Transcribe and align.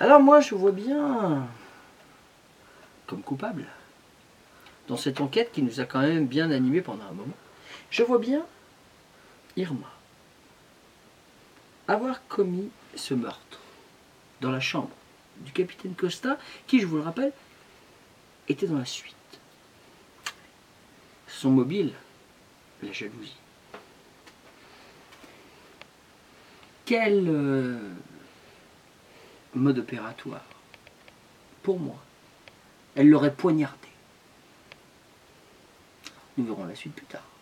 Alors 0.00 0.20
moi, 0.20 0.40
je 0.40 0.54
vois 0.54 0.72
bien 0.72 1.46
comme 3.06 3.22
coupable 3.22 3.66
dans 4.88 4.96
cette 4.96 5.20
enquête 5.20 5.52
qui 5.52 5.62
nous 5.62 5.80
a 5.80 5.84
quand 5.84 6.00
même 6.00 6.26
bien 6.26 6.50
animés 6.50 6.80
pendant 6.80 7.04
un 7.04 7.12
moment. 7.12 7.34
Je 7.90 8.02
vois 8.02 8.18
bien 8.18 8.44
Irma 9.56 9.90
avoir 11.88 12.26
commis 12.28 12.70
ce 12.94 13.14
meurtre 13.14 13.60
dans 14.40 14.50
la 14.50 14.60
chambre 14.60 14.90
du 15.38 15.52
capitaine 15.52 15.94
Costa, 15.94 16.38
qui, 16.66 16.80
je 16.80 16.86
vous 16.86 16.96
le 16.96 17.02
rappelle, 17.02 17.32
était 18.48 18.66
dans 18.66 18.78
la 18.78 18.84
suite. 18.84 19.14
Son 21.26 21.50
mobile, 21.50 21.92
la 22.82 22.92
jalousie. 22.92 23.36
Quel 26.84 27.24
euh, 27.28 27.78
mode 29.54 29.78
opératoire 29.78 30.44
Pour 31.62 31.78
moi, 31.78 31.96
elle 32.94 33.08
l'aurait 33.08 33.34
poignardé. 33.34 33.88
Nous 36.36 36.44
verrons 36.44 36.66
la 36.66 36.74
suite 36.74 36.94
plus 36.94 37.06
tard. 37.06 37.33